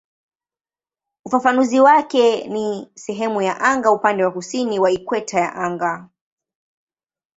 [1.25, 6.09] Ufafanuzi wake ni "sehemu ya anga upande wa kusini wa ikweta ya anga".